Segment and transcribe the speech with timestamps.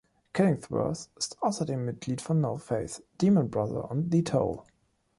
[0.33, 4.63] Killingsworth ist außerdem Mitglied von No Faith, Demonbrother und The Toll.